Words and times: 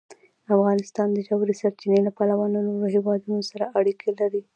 افغانستان 0.55 1.07
د 1.13 1.19
ژورې 1.27 1.53
سرچینې 1.61 1.99
له 2.07 2.11
پلوه 2.17 2.45
له 2.53 2.59
نورو 2.67 2.87
هېوادونو 2.95 3.39
سره 3.51 3.65
اړیکې 3.79 4.09
لري. 4.19 4.41